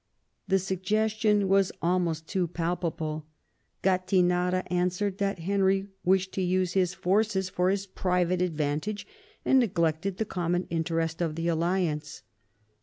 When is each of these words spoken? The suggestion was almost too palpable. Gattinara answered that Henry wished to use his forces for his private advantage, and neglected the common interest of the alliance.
The 0.47 0.57
suggestion 0.57 1.47
was 1.47 1.71
almost 1.79 2.25
too 2.27 2.47
palpable. 2.47 3.27
Gattinara 3.83 4.63
answered 4.73 5.19
that 5.19 5.37
Henry 5.37 5.89
wished 6.03 6.31
to 6.31 6.41
use 6.41 6.73
his 6.73 6.95
forces 6.95 7.49
for 7.49 7.69
his 7.69 7.85
private 7.85 8.41
advantage, 8.41 9.05
and 9.45 9.59
neglected 9.59 10.17
the 10.17 10.25
common 10.25 10.65
interest 10.71 11.21
of 11.21 11.35
the 11.35 11.47
alliance. 11.47 12.23